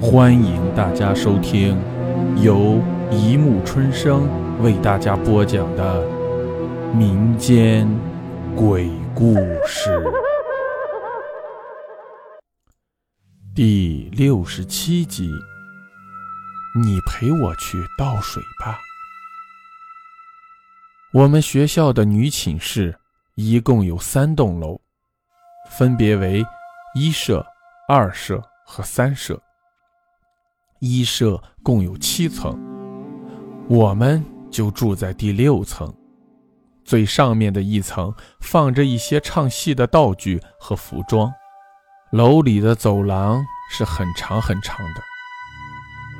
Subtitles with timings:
[0.00, 1.76] 欢迎大家收听
[2.40, 4.28] 由一木春生
[4.62, 6.06] 为大家播讲的
[6.94, 7.84] 民间
[8.54, 9.34] 鬼故
[9.66, 10.00] 事
[13.56, 15.28] 第六十七集。
[16.80, 18.78] 你陪我去倒水吧。
[21.12, 22.96] 我们学校的女寝室
[23.34, 24.80] 一共有三栋楼，
[25.72, 26.44] 分别为
[26.94, 27.44] 一舍、
[27.88, 29.42] 二舍和三舍。
[30.80, 32.56] 一舍共有七层，
[33.68, 35.92] 我们就住在第六层。
[36.84, 41.30] 最上面的一层放着一些唱戏的道具和服装。
[42.12, 45.02] 楼里的走廊是很长很长的，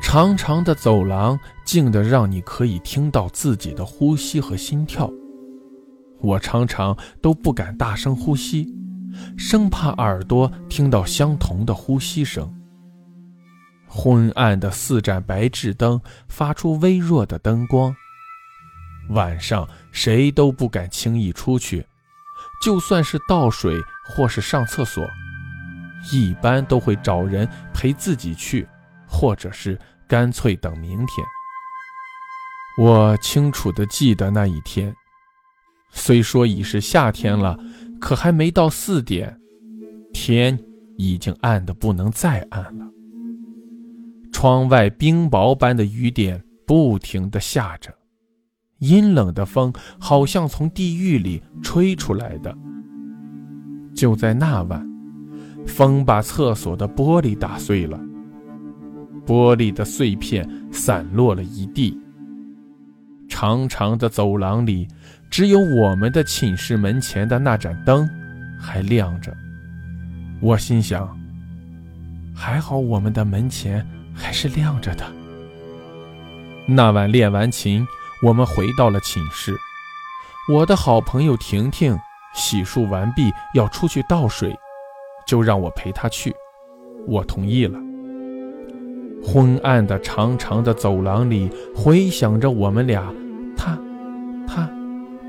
[0.00, 5.10] 长长的走廊静得让你可以听到自己的呼吸和心跳。
[6.20, 8.72] 我常常都不敢大声呼吸，
[9.36, 12.54] 生怕耳朵听到相同的呼吸声。
[13.94, 17.94] 昏暗的四盏白炽灯发出微弱的灯光。
[19.10, 21.86] 晚上谁都不敢轻易出去，
[22.62, 23.76] 就算是倒水
[24.08, 25.06] 或是上厕所，
[26.10, 28.66] 一般都会找人陪自己去，
[29.06, 31.26] 或者是干脆等明天。
[32.78, 34.94] 我清楚地记得那一天，
[35.90, 37.58] 虽说已是夏天了，
[38.00, 39.38] 可还没到四点，
[40.14, 40.58] 天
[40.96, 42.86] 已经暗得不能再暗了。
[44.42, 47.94] 窗外冰雹般的雨点不停地下着，
[48.80, 52.52] 阴冷的风好像从地狱里吹出来的。
[53.94, 54.84] 就在那晚，
[55.64, 57.96] 风把厕所的玻璃打碎了，
[59.24, 61.96] 玻璃的碎片散落了一地。
[63.28, 64.88] 长长的走廊里，
[65.30, 68.10] 只有我们的寝室门前的那盏灯
[68.58, 69.32] 还亮着。
[70.40, 71.16] 我心想，
[72.34, 73.86] 还好我们的门前。
[74.14, 75.04] 还是亮着的。
[76.66, 77.86] 那晚练完琴，
[78.22, 79.56] 我们回到了寝室。
[80.48, 81.98] 我的好朋友婷婷
[82.34, 84.56] 洗漱完毕，要出去倒水，
[85.26, 86.34] 就让我陪她去。
[87.06, 87.78] 我同意了。
[89.24, 93.12] 昏暗的长长的走廊里，回响着我们俩
[93.56, 93.78] “踏、
[94.46, 94.68] 踏、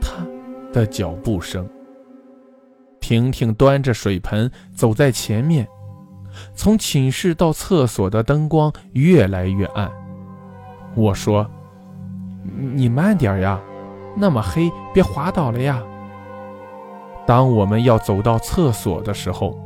[0.00, 0.26] 踏”
[0.72, 1.68] 的脚步声。
[3.00, 5.68] 婷婷端着水盆走在前面。
[6.54, 9.90] 从寝室到厕所的灯光越来越暗。
[10.94, 11.48] 我说
[12.74, 13.60] ：“你慢点呀，
[14.16, 15.82] 那么黑，别滑倒了呀。”
[17.26, 19.58] 当我们要走到厕所的时候，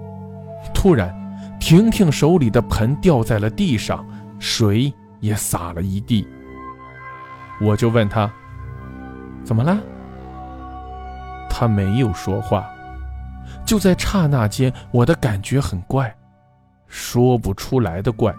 [0.72, 1.14] 突然，
[1.58, 4.06] 婷婷手里的盆掉在了地上，
[4.38, 6.26] 水也洒了一地。
[7.60, 8.30] 我就问她
[9.44, 9.76] ：“怎么了？”
[11.50, 12.64] 她没有说话。
[13.66, 16.14] 就在刹那间，我的感觉很怪。
[16.88, 18.34] 说不出来的怪。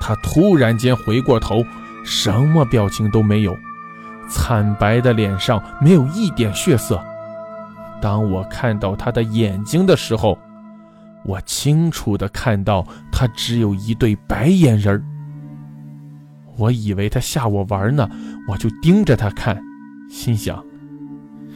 [0.00, 1.62] 他突然间回过头，
[2.04, 3.54] 什么表情都没有，
[4.28, 7.02] 惨白的脸上没有一点血色。
[8.00, 10.38] 当我看到他的眼睛的时候，
[11.22, 15.04] 我清楚的看到他只有一对白眼仁儿。
[16.56, 18.08] 我以为他吓我玩呢，
[18.48, 19.62] 我就盯着他看，
[20.08, 20.56] 心想：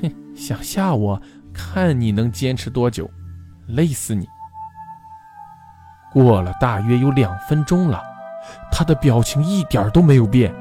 [0.02, 1.20] 哼，想吓我，
[1.52, 3.10] 看你能坚持多久，
[3.66, 4.26] 累死你！
[6.14, 8.00] 过了大约有两分钟了，
[8.72, 10.54] 他的表情一点都没有变，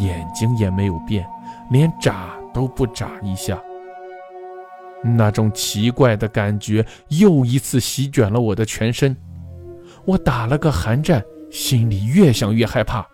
[0.00, 1.24] 眼睛也没有变，
[1.70, 3.56] 连眨都不眨一下。
[5.02, 9.14] 那种奇怪的感觉又一次席卷了我的全身，
[10.06, 13.06] 我打了个寒战，心里越想越害怕。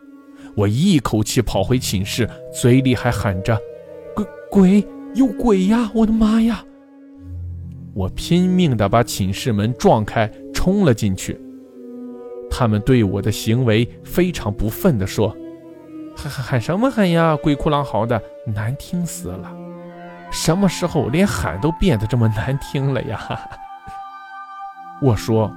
[0.57, 3.59] 我一口气跑回寝室，嘴里还喊着
[4.15, 5.91] ：“鬼鬼，有鬼呀！
[5.95, 6.65] 我的妈呀！”
[7.93, 10.31] 我拼命地把寝室门撞开。
[10.61, 11.41] 冲了进去，
[12.51, 15.35] 他们对我的行为非常不忿地说
[16.15, 19.51] ：“喊喊喊什么喊呀，鬼哭狼嚎的，难听死了！
[20.31, 23.19] 什么时候连喊都变得这么难听了呀？”
[25.01, 25.51] 我说：“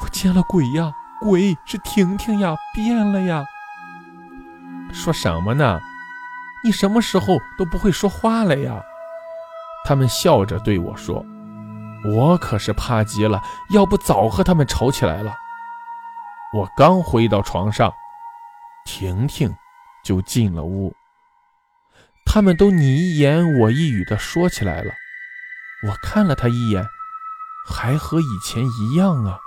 [0.00, 3.44] 我见了鬼呀，鬼是婷婷呀，变了呀。”
[4.94, 5.80] 说什么呢？
[6.62, 8.80] 你什么时候都不会说话了呀？
[9.84, 11.26] 他们笑着对我说。
[12.14, 15.34] 我可是怕极了，要不早和他们吵起来了。
[16.54, 17.92] 我刚回到床上，
[18.84, 19.52] 婷婷
[20.04, 20.94] 就进了屋。
[22.24, 24.92] 他们都你一言我一语的说起来了。
[25.88, 26.86] 我看了他一眼，
[27.66, 29.38] 还和以前一样啊。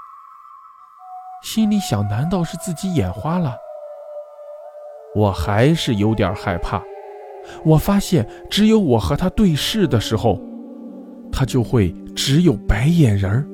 [1.44, 3.56] 心里想，难道是自己眼花了？
[5.16, 6.82] 我还是有点害怕。
[7.64, 10.49] 我发现，只有我和他对视的时候。
[11.32, 13.48] 他就会只有白眼人儿，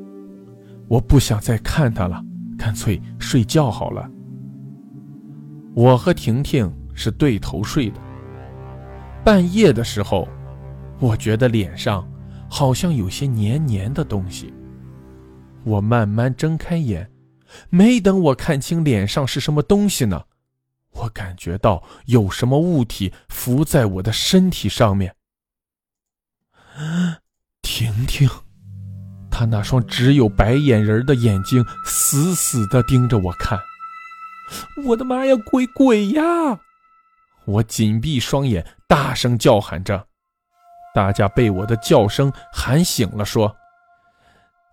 [0.88, 2.24] 我不想再看他了，
[2.58, 4.10] 干脆睡觉好了。
[5.74, 8.00] 我和婷婷是对头睡的。
[9.24, 10.28] 半夜的时候，
[11.00, 12.08] 我觉得脸上
[12.50, 14.54] 好像有些黏黏的东西。
[15.64, 17.10] 我慢慢睁开眼，
[17.70, 20.24] 没等我看清脸上是什么东西呢，
[20.92, 25.14] 我感觉到有什么物体浮在我的身体上面。
[27.96, 28.30] 婷婷，
[29.32, 33.58] 她那双只有白眼仁的眼睛死死地盯着我看。
[34.86, 36.60] 我的妈呀，鬼鬼呀！
[37.46, 40.08] 我紧闭双眼，大声叫喊着。
[40.94, 43.56] 大家被我的叫声喊醒了，说：“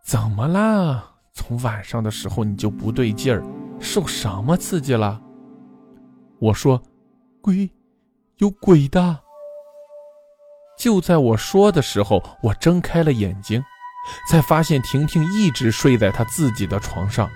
[0.05, 1.05] 怎么啦？
[1.33, 3.43] 从晚上的时候你就不对劲儿，
[3.81, 5.21] 受什么刺激了？”
[6.41, 6.83] 我说
[7.41, 7.71] ：“鬼，
[8.39, 9.21] 有鬼的。”
[10.83, 13.63] 就在我说的时候，我睁开了眼睛，
[14.29, 17.31] 才发现婷婷一直睡在她自己的床上。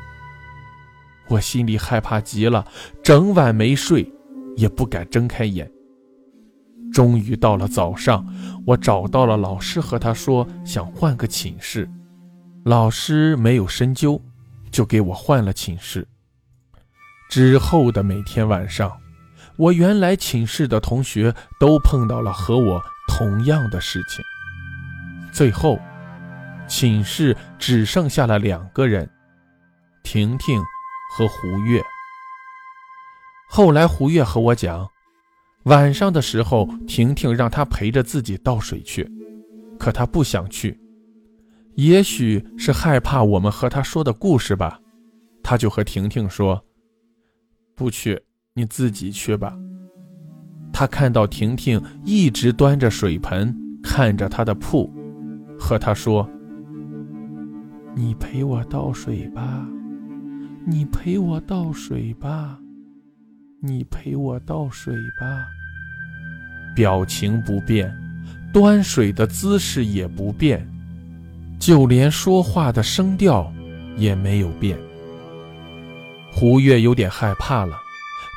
[1.29, 2.67] 我心里害怕极了，
[3.05, 4.13] 整晚没睡，
[4.57, 5.71] 也不敢睁开眼。
[6.93, 8.27] 终于到了早上，
[8.67, 11.89] 我找到了老师，和他说想换个寝室。
[12.65, 14.21] 老师没有深究，
[14.73, 16.05] 就给我换了寝室。
[17.31, 18.91] 之后的每天晚上，
[19.57, 24.25] 我原来寝室的同学都碰到了和我同样的事情。
[25.33, 25.79] 最后，
[26.67, 29.09] 寝室只剩下了两个人：
[30.03, 30.63] 婷婷。
[31.09, 31.81] 和胡月。
[33.49, 34.91] 后来胡月和我讲，
[35.63, 39.09] 晚上的时候，婷婷让他陪着自己倒水去，
[39.79, 40.79] 可他不想去，
[41.77, 44.81] 也许是害怕我们和他说的故事吧，
[45.45, 46.63] 他就和婷婷说
[47.77, 48.21] ：“不去，
[48.53, 49.57] 你自己去吧。”
[50.79, 54.93] 他看到婷婷一直端着水盆看着他的铺，
[55.59, 56.29] 和他说
[57.97, 59.67] ：“你陪我倒水吧。”
[60.69, 62.59] 你陪我倒水吧，
[63.63, 65.47] 你陪我倒水吧。
[66.75, 67.91] 表情不变，
[68.53, 70.69] 端水的姿势也不变，
[71.59, 73.51] 就连说话的声调
[73.97, 74.79] 也没有变。
[76.31, 77.79] 胡月有点害怕了，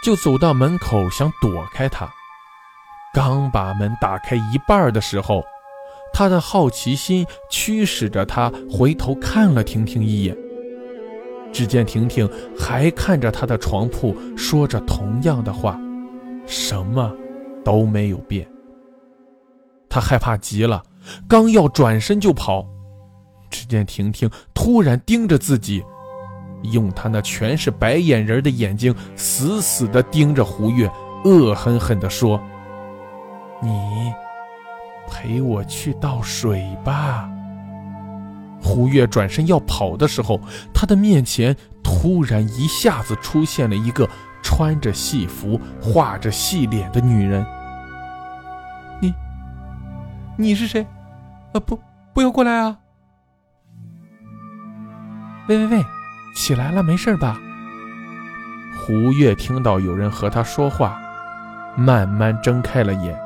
[0.05, 2.09] 就走到门口想躲开他。
[3.13, 5.43] 刚把门打开一半的时候，
[6.13, 10.37] 他的好奇心驱使着他回头看了婷婷一眼。
[11.51, 15.79] 只见婷婷还看着他的床铺，说着同样的话，
[16.45, 17.11] 什么
[17.65, 18.47] 都没有变。
[19.89, 20.83] 他害怕极了，
[21.27, 22.63] 刚要转身就跑，
[23.49, 25.83] 只见婷婷突然盯着自己，
[26.71, 30.87] 用她那全是白眼仁的眼睛死死地盯着胡月，
[31.25, 32.39] 恶狠狠地说
[33.61, 34.13] ：“你
[35.09, 37.29] 陪我去倒水吧。”
[38.61, 40.39] 胡月转身要跑的时候，
[40.73, 44.07] 他的面前突然一下子出现了一个
[44.43, 47.45] 穿着戏服、画着细脸的女人。
[48.99, 49.13] 你，
[50.37, 50.85] 你是谁？
[51.53, 51.79] 啊，不，
[52.13, 52.77] 不要过来啊！
[55.47, 55.85] 喂喂喂，
[56.35, 57.39] 起来了，没事吧？
[58.77, 61.01] 胡月听到有人和他说话，
[61.77, 63.19] 慢慢睁开了眼，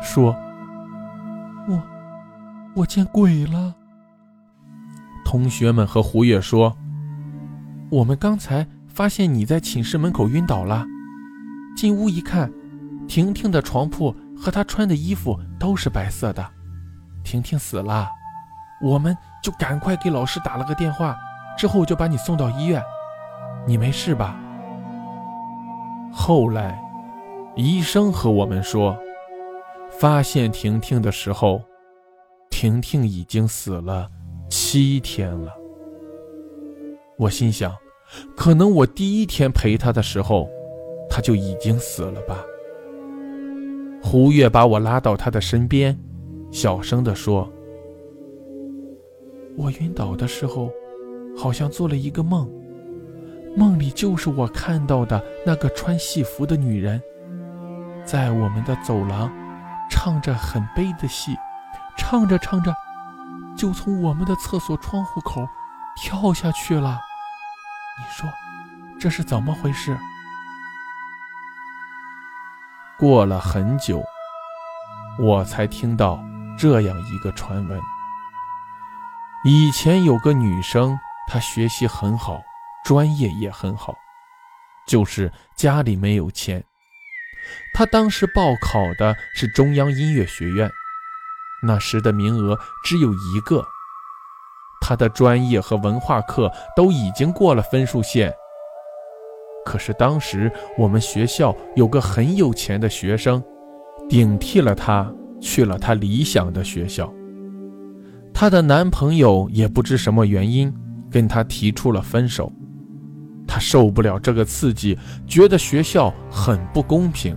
[0.00, 0.36] 说
[1.68, 1.82] ：“我，
[2.74, 3.74] 我见鬼了。”
[5.24, 6.76] 同学们和胡月说
[7.90, 10.86] ：“我们刚才发现你在寝室门口晕倒了，
[11.76, 12.52] 进屋一看，
[13.08, 16.46] 婷婷的床铺和她穿的衣服都是白色的，
[17.24, 18.08] 婷婷死了，
[18.80, 21.16] 我们就赶快给老师打了个电话，
[21.58, 22.80] 之后就把你送到医院，
[23.66, 24.36] 你没事吧？”
[26.12, 26.80] 后来，
[27.56, 28.96] 医生和我们说，
[29.98, 31.62] 发现婷婷的时候，
[32.50, 34.08] 婷婷已经死了。
[34.48, 35.52] 七天了，
[37.16, 37.74] 我心想，
[38.36, 40.48] 可能我第一天陪她的时候，
[41.08, 42.44] 她就已经死了吧。
[44.02, 45.98] 胡月把我拉到他的身边，
[46.52, 47.50] 小声地说
[49.56, 50.70] ：“我晕倒的时候，
[51.36, 52.48] 好像做了一个梦，
[53.56, 57.02] 梦里就是我看到的那个穿戏服的女人，
[58.04, 59.28] 在我们的走廊，
[59.88, 61.36] 唱着很悲的戏，
[61.96, 62.74] 唱着唱着。”
[63.56, 65.48] 就从我们的厕所窗户口
[65.96, 67.00] 跳下去了，
[67.98, 68.30] 你说
[69.00, 69.98] 这是怎么回事？
[72.98, 74.02] 过了很久，
[75.18, 76.22] 我才听到
[76.58, 77.80] 这样一个传闻：
[79.44, 82.42] 以前有个女生，她学习很好，
[82.84, 83.94] 专业也很好，
[84.86, 86.62] 就是家里没有钱。
[87.72, 90.70] 她当时报考的是中央音乐学院。
[91.62, 93.64] 那时的名额只有一个，
[94.80, 98.32] 他的专业和文化课都已经过了分数线。
[99.64, 103.42] 可是当时我们学校有个很有钱的学生，
[104.08, 105.10] 顶替了他
[105.40, 107.12] 去了他理想的学校。
[108.32, 110.72] 她的男朋友也不知什么原因
[111.10, 112.52] 跟她提出了分手，
[113.46, 117.36] 他受不了这个刺激，觉得学校很不公平。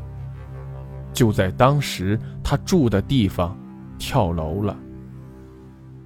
[1.13, 3.57] 就在当时，他住的地方
[3.97, 4.77] 跳楼了。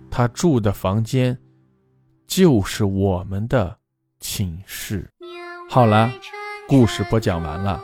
[0.09, 1.37] 他住的房间
[2.27, 3.77] 就是我们的
[4.19, 5.09] 寝室。
[5.69, 6.11] 好了，
[6.67, 7.81] 故事播讲完了，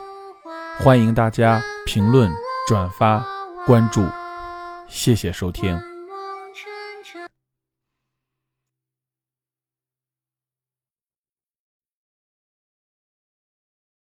[0.78, 2.30] 欢迎大家评论、
[2.68, 3.24] 转发、
[3.66, 4.04] 关注，
[4.88, 5.89] 谢谢收听。